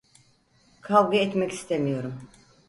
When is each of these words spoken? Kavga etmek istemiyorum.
Kavga 0.81 1.17
etmek 1.17 1.51
istemiyorum. 1.53 2.13